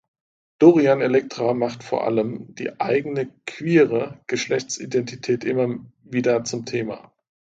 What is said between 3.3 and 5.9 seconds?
queere Geschlechtsidentität immer